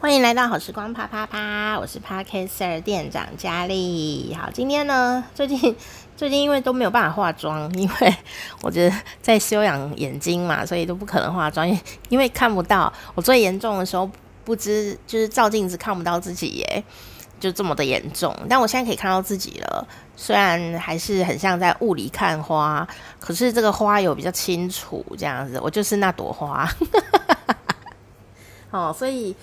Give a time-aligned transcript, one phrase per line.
[0.00, 4.32] 欢迎来到好时光啪啪啪，我是 Podcaster 店长佳丽。
[4.40, 5.74] 好，今天呢，最近
[6.16, 8.14] 最近因为都没有办法化妆，因为
[8.62, 11.80] 我觉得在修养眼睛嘛，所以都不可能化妆，因 为
[12.10, 12.92] 因为看不到。
[13.16, 14.08] 我最严重的时候，
[14.44, 16.84] 不知就是照镜子看不到自己耶，
[17.40, 18.32] 就这么的严重。
[18.48, 22.86] 但我现在可以看到自己了，虽然还是很像在雾里看花，
[23.18, 26.70] 可是这个花有比较清楚这样子，我就是那朵花。
[28.70, 29.34] 哦，所以。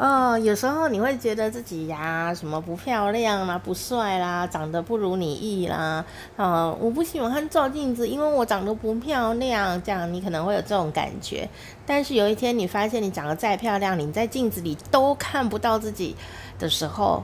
[0.00, 6.02] 哦，有时候你会觉得自己呀，什么不漂亮啦、不帅啦、长得不如你意啦，
[6.36, 11.46] 呃，我不喜欢看照镜子，因为我长得不漂亮，这样你可能会有这种感觉。
[11.84, 16.16] 但是有一天你发现你长得再漂亮，你在镜子里都看不到自己
[16.58, 17.22] 的时候，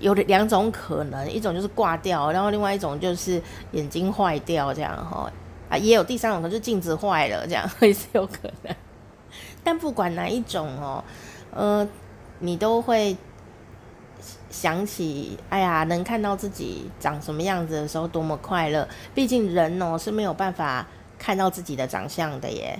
[0.00, 3.42] 有两种可能，一种就是挂掉，然后另外一种就是
[3.72, 5.32] 眼睛坏掉，这样哈
[5.70, 8.76] 啊，也有第三种就是镜子坏了，这样 也是有可能。
[9.64, 11.02] 但不管哪一种哦。
[11.52, 11.86] 呃，
[12.40, 13.16] 你都会
[14.50, 18.86] 想起，哎呀，能看到自己长什么样子的时候，多么快乐！
[19.14, 20.86] 毕竟人哦是没有办法
[21.18, 22.78] 看到自己的长相的耶。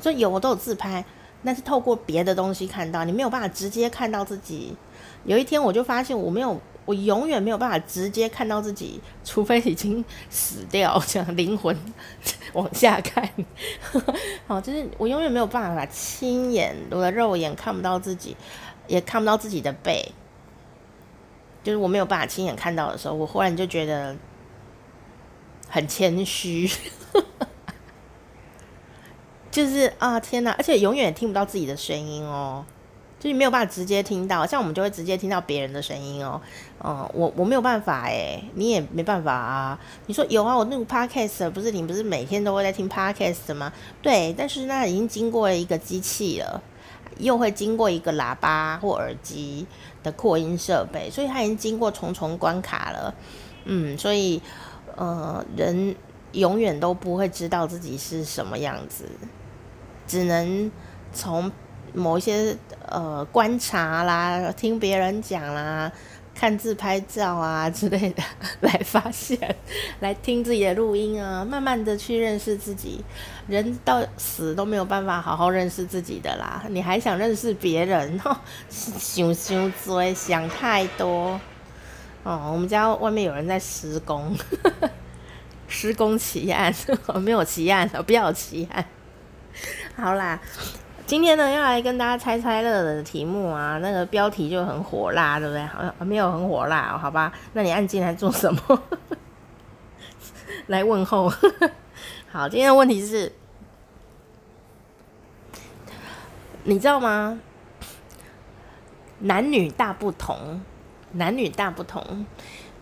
[0.00, 1.04] 所以有我都有自拍，
[1.42, 4.76] 那是透过别的东西看到，你没有办法直接看到自己。
[5.24, 11.76] 有一天我就发现，我没有，我永远没有办法直接看到自己，除非已经死掉，这样灵魂
[12.54, 13.28] 往下看。
[14.46, 18.36] 好，就是我永远没有办法亲眼，我的肉眼看不到自己，
[18.86, 20.12] 也看不到自己的背。
[21.62, 24.16] 就是我没有办法亲眼看到的时候，我忽然就觉得
[25.68, 26.70] 很谦虚。
[29.50, 30.52] 就是啊，天哪！
[30.52, 32.64] 而且永远听不到自己的声音哦。
[33.20, 36.40] 就是没有办法直接听到，像我们就会直接听到别人的声音哦。
[36.84, 39.78] 嗯，我我没有办法诶，你也没办法啊。
[40.06, 43.72] 你说有啊，我那个 podcast 不是你不是每天都会在听 podcast 吗？
[44.00, 46.62] 对，但是那已经经过了一个机器了，
[47.18, 49.66] 又会经过一个喇叭或耳机
[50.04, 53.12] 的扩音设备，所以它已经经过重重关卡了。
[53.64, 54.40] 嗯，所以
[54.94, 55.96] 呃，人
[56.30, 59.06] 永远都不会知道自己是什么样子，
[60.06, 60.70] 只能
[61.12, 61.50] 从。
[61.94, 62.54] 某一些
[62.90, 65.90] 呃观察啦，听别人讲啦，
[66.34, 68.22] 看自拍照啊 之类的
[68.60, 69.56] 来发现，
[70.00, 73.04] 来听自己的录音啊，慢慢的去认识自己。
[73.48, 78.20] 人到死都没有办法好好认识自己的啦，你还想认识别人？
[78.68, 81.40] 想想追，想太多。
[82.24, 84.36] 哦，我们家外面有人在施工，
[85.66, 86.74] 施工奇案，
[87.06, 88.84] 我没有奇案，不要有奇案。
[89.96, 90.38] 好啦。
[91.08, 95.64] 今天呢，要来跟大家猜猜乐的题目啊，那个标题就很火辣，对不对？
[95.64, 97.32] 好像没有很火辣，好吧？
[97.54, 98.82] 那你按进来做什么？
[100.68, 101.32] 来问候。
[102.30, 103.32] 好，今天的问题是，
[106.64, 107.40] 你知道吗？
[109.20, 110.60] 男女大不同，
[111.12, 112.26] 男女大不同。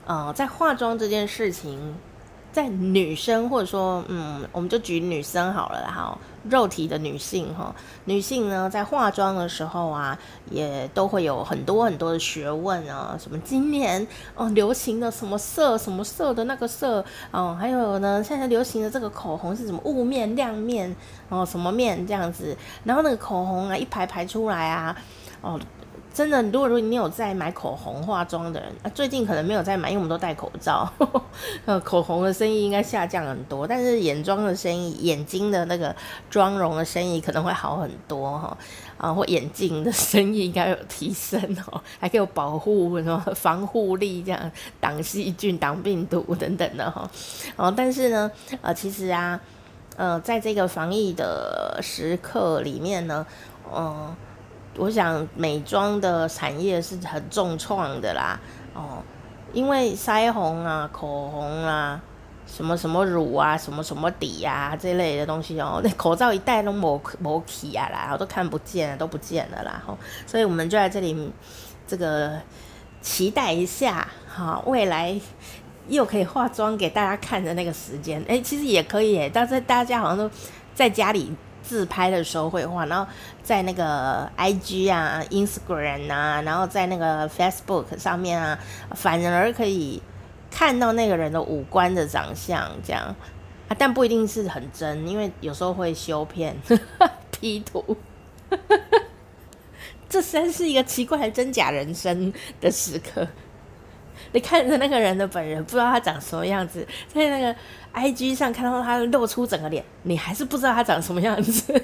[0.05, 1.95] 呃，在化妆这件事情。
[2.57, 6.17] 在女生或者说，嗯，我们就举女生好了哈，
[6.49, 7.75] 肉体的女性哈，
[8.07, 10.19] 女性呢在化妆的时候啊，
[10.51, 20.97] 也都会有很多很多的学问啊，什么今年哦流行的什么色什么色的那个色哦，还有呢现在流行的这个口红是什么雾面亮面
[21.29, 24.97] 哦什么面这样子，然后那个口红啊一排排出来啊，
[25.43, 25.61] 哦。
[26.17, 31.23] 真的，如果如果你有在买口红化妆的人，啊，最近可能没有在买，因为我们都戴口罩，呵呵，
[31.67, 35.95] 呃，口红的生意应该下降很多，但是眼妆的生意、眼睛的那个
[36.31, 38.57] 妆容的生意可能会好很多哈，
[38.97, 41.39] 啊，或眼镜的生意应该有提升
[41.71, 44.51] 哦，还可以有保护什么防护力这样，
[44.81, 47.07] 挡细菌、挡病毒等等的哈，
[47.57, 48.31] 哦，但是呢，
[48.63, 49.39] 呃，其实啊，
[49.97, 53.27] 呃，在这个防疫的时刻里面呢，
[53.71, 54.17] 嗯、
[54.79, 58.39] 我想美妆的产业是很重创的啦，
[58.75, 59.03] 哦，
[59.53, 62.01] 因为腮红啊、口红啊、
[62.47, 69.97] 什么什么乳啊、什么什么底啊这类的东西哦，那口罩一戴都没没起啊啦，我都看不见了，都不见了啦，吼，
[70.27, 71.33] 所以我们就在这里
[71.87, 72.39] 这个
[73.01, 75.19] 期待一下，哈，未来
[75.89, 80.31] 又可以化妆给大家看的那个时间，哎，其实也可以诶，但是大家好像都
[80.75, 81.35] 在家里。
[81.67, 83.11] 自拍的时候会画，然后
[83.43, 88.59] 在那个 IG 啊、Instagram 啊，然后在那个 Facebook 上面啊，
[88.93, 90.01] 反而可以
[90.51, 93.03] 看到那个人的五官的长相，这样
[93.69, 96.57] 啊，但不一定是很真，因为有时候会修片、
[97.33, 97.97] P 图，
[100.09, 103.27] 这真是一个奇怪的真假人生的时刻。
[104.33, 107.55] 你看着那个人的本人，不知道他长什么样子，在那个
[107.95, 111.83] IG 上看到他露出整个脸，你还是不知道他长什么样子。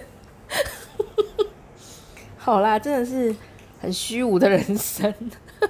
[2.37, 3.35] 好啦，真的是
[3.81, 5.13] 很虚无的人生。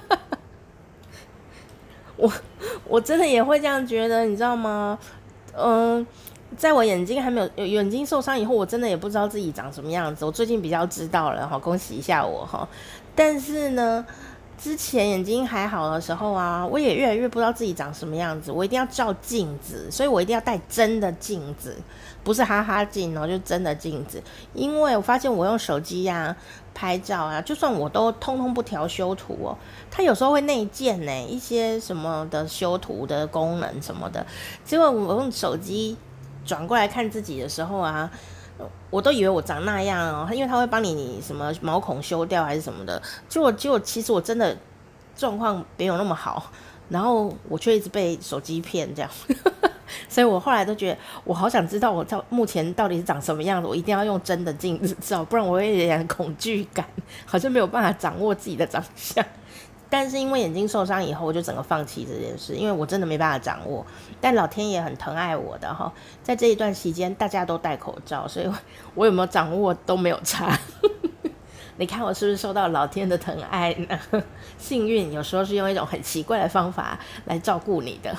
[2.17, 2.31] 我
[2.87, 4.97] 我真的也会这样觉得，你知道吗？
[5.55, 6.05] 嗯，
[6.57, 10.25] 在我眼睛还没有眼睛受伤以后，我真的也不知道自己长什么样子。
[10.25, 12.67] 我最近比较知道了哈，恭喜一下我哈。
[13.15, 14.05] 但是呢，
[14.57, 18.51] 之前眼睛还好的时候啊，我也越来越不知道自己长什么样子。
[18.51, 21.75] 我一定要照镜子，所以我一定要带真的镜子。
[22.23, 24.23] 不是哈哈镜哦，就真的镜子。
[24.53, 26.33] 因为我发现我用手机呀、
[26.73, 29.57] 拍照啊，就算我都通通不调修图哦，
[29.91, 34.25] 它有时候会内建呢一些什么的修图的功能什么的。
[34.63, 35.97] 结果我用手机
[36.45, 38.09] 转过来看自己的时候啊，
[38.89, 43.01] 我都以为我长那样哦，因为他会帮你什么毛孔修掉还是什么的。
[43.27, 44.55] 结果结果其实我真的
[45.15, 46.51] 状况没有那么好，
[46.89, 49.09] 然后我却一直被手机骗这样。
[50.09, 56.85] 所以我后来都觉得，我好想知道我到目前到底是长什么样子，我一定要用真的镜子照，不然我会有点恐惧感，
[57.25, 59.23] 好像没有办法掌握自己的长相。
[59.93, 63.85] 但是因为眼睛受伤以后，我就整个放弃这件事，因为我真的没办法掌握。
[64.19, 65.93] 但老天爷很疼爱我的哈，
[66.23, 68.51] 在这一段期间大家都戴口罩，所以
[68.95, 70.57] 我有没有掌握都没有差。
[71.77, 74.23] 你看我是不是受到老天的疼爱呢？
[74.57, 78.17] 幸运有时候是用一种很奇怪的方法来照顾你的。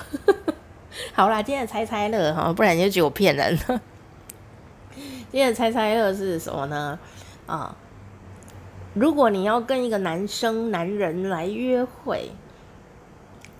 [1.11, 3.81] 好啦，今天的猜猜乐哈，不然你就觉得我骗人了。
[4.95, 6.97] 今天的猜猜乐是什么呢？
[7.45, 7.75] 啊，
[8.95, 12.31] 如果你要跟一个男生、男人来约会，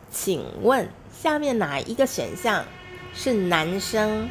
[0.09, 2.63] 请问下面哪一个选项
[3.13, 4.29] 是男生？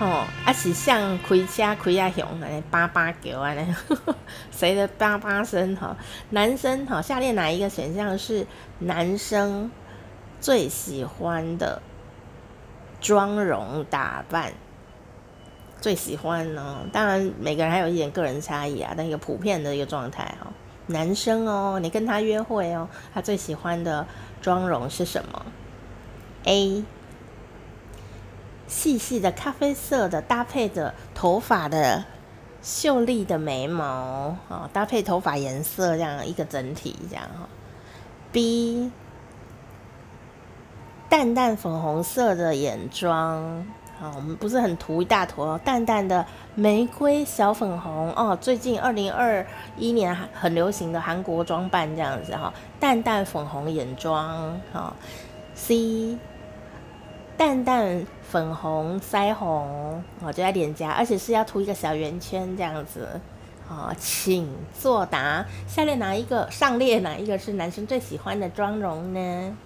[0.00, 3.72] 哦，啊是像开车开啊熊来叭叭叫啊来，
[4.50, 5.96] 谁的叭叭声哈？
[6.30, 8.44] 男生哈，下列哪一个选项是
[8.80, 9.70] 男生？
[10.40, 11.80] 最喜欢的
[13.00, 14.52] 妆容打扮，
[15.82, 16.78] 最喜欢呢？
[16.92, 20.46] 当然，每个人还有一点个人差异啊，但一个普遍的一个状态哦。
[20.86, 24.06] 男生哦，你跟他约会哦，他最喜欢的
[24.40, 25.44] 妆容是什么
[26.44, 26.84] ？A，
[28.68, 32.04] 细细的咖啡色的，搭配着头发的
[32.62, 37.48] 秀丽的眉毛哦，搭配头发颜色这样一个整体这样哈。
[38.30, 38.92] B。
[41.08, 43.66] 淡淡粉红色的眼妆，
[44.02, 46.26] 啊，我们不是很涂一大坨，淡淡的
[46.56, 48.36] 玫瑰小粉红哦。
[48.40, 49.46] 最近二零二
[49.78, 54.92] 一年很流行的韩国装扮这样子哈，淡淡粉红眼妆，哈
[55.54, 56.18] ，C，
[57.36, 63.20] 淡淡粉红腮红，哦，就在脸颊，而且是要涂一个小圆圈这样子，
[63.68, 69.56] 啊，请作答，下列哪一个上列哪一个是男生最喜欢的妆容呢？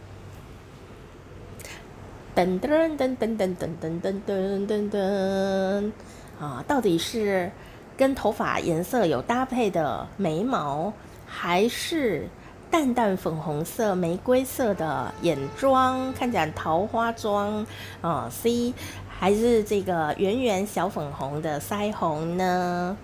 [2.36, 2.68] 噔噔
[2.98, 5.92] 噔噔噔噔噔噔噔噔噔
[6.38, 6.62] 啊！
[6.68, 7.50] 到底是
[7.96, 10.92] 跟头发颜色有搭配的眉毛，
[11.26, 12.28] 还是
[12.70, 17.66] 淡淡粉红色、玫瑰色的眼妆，看起来桃花妆
[18.02, 18.74] 啊？C
[19.08, 22.98] 还是这个圆圆小粉红的腮红呢？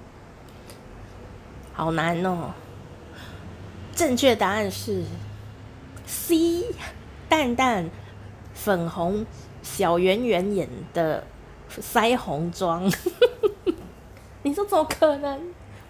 [1.72, 2.50] 好难哦！
[3.94, 5.02] 正确答案是
[6.04, 6.66] C，
[7.30, 7.88] 淡淡。
[8.62, 9.26] 粉红
[9.60, 11.24] 小圆圆眼的
[11.80, 12.88] 腮红妆，
[14.44, 15.40] 你说怎么可能？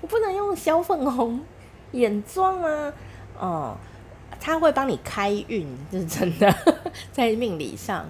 [0.00, 1.38] 我不能用小粉红
[1.90, 2.91] 眼妆吗？
[3.38, 3.76] 哦，
[4.41, 6.50] 他会帮你开运，这是真的，
[7.12, 8.06] 在命理上，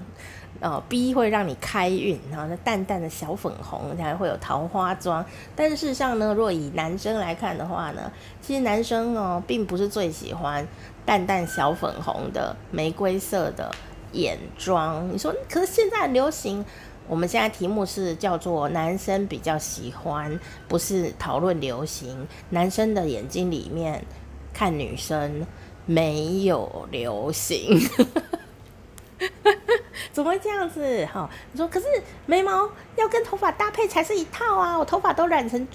[0.61, 5.27] 哦，B 会让你开运，然后那淡淡的小粉红才会有桃花妆。
[5.57, 10.65] 但是事实上呢，若以男生来看的话呢，其实男生哦，并不是最喜欢
[11.05, 13.69] 淡淡小粉红的玫瑰色的。
[14.13, 16.65] 眼妆，你说，可是现在流行。
[17.09, 20.39] 我们现在题目是叫做男生比较喜欢，
[20.69, 22.27] 不是讨论流行。
[22.51, 24.03] 男生的眼睛里面
[24.55, 25.45] 看女生
[25.85, 27.77] 没有流行，
[30.13, 31.05] 怎么会这样子？
[31.07, 31.87] 哈，你说，可是
[32.25, 34.79] 眉毛要跟头发搭配才是一套啊！
[34.79, 35.67] 我头发都染成。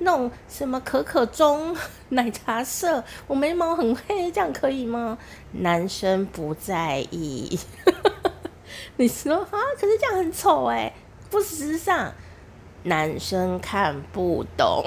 [0.00, 1.76] 弄什么可可棕
[2.10, 5.18] 奶茶色，我眉毛很黑，这样可以吗？
[5.52, 7.58] 男生不在意。
[8.96, 10.92] 你说啊，可是这样很丑哎，
[11.30, 12.12] 不时尚。
[12.84, 14.82] 男生看不懂，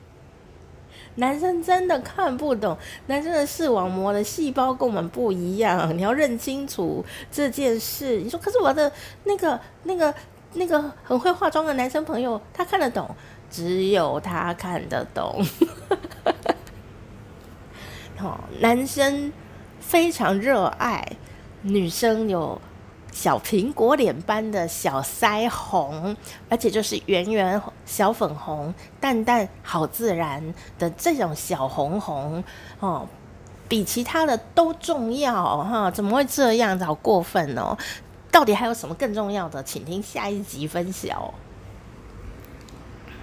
[1.16, 2.76] 男生真的看不懂。
[3.06, 7.02] 男生的视网膜的细胞跟我们不一样，你要认清楚
[7.32, 8.18] 这件事。
[8.18, 8.92] 你说，可是我的
[9.24, 10.14] 那个、那个、
[10.52, 13.08] 那个很会化妆的男生朋友，他看得懂。
[13.50, 15.44] 只有他看得懂。
[18.20, 19.32] 哦，男生
[19.80, 21.16] 非常热爱
[21.62, 22.60] 女生有
[23.10, 26.16] 小苹果脸般的小腮红，
[26.48, 32.44] 而且就是圆圆小粉红，淡淡好自然的这种小红红
[32.78, 33.08] 哦，
[33.68, 35.90] 比其他的都重要哈？
[35.90, 36.84] 怎么会这样子？
[36.84, 37.76] 好过分哦！
[38.30, 39.62] 到底还有什么更重要的？
[39.62, 41.32] 请听下一集分晓。